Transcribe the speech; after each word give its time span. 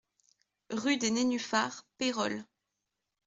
Rue 0.71 0.97
des 0.97 1.11
Nénuphars, 1.11 1.85
Pérols 1.99 2.43